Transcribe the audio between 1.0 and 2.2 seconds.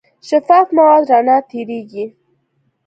رڼا تېرېږي.